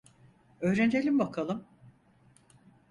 Öğrenelim 0.61 1.19
bakalım. 1.19 1.65